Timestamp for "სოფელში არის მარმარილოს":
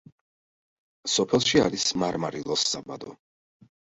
1.15-2.63